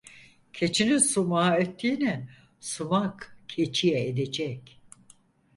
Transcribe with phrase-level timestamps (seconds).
[0.53, 4.81] Keçinin sumağa ettiğini sumak keçiye edecek.